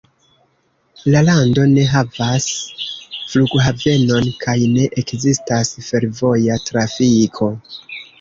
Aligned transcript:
La 1.15 1.19
lando 1.25 1.65
ne 1.73 1.81
havas 1.89 2.47
flughavenon, 3.33 4.31
kaj 4.45 4.55
ne 4.71 4.87
ekzistas 5.03 5.71
fervoja 5.89 6.57
trafiko. 6.71 7.51